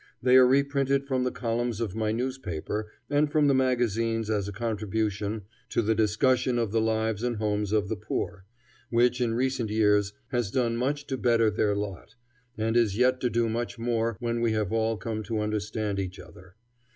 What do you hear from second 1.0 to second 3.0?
from the columns of my newspaper,